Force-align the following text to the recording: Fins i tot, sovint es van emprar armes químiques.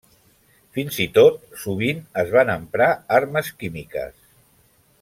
Fins 0.77 0.95
i 1.05 1.05
tot, 1.17 1.37
sovint 1.63 2.01
es 2.23 2.31
van 2.37 2.51
emprar 2.55 2.89
armes 3.19 3.51
químiques. 3.61 4.19